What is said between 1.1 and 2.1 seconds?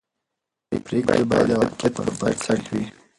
باید د واقعیت پر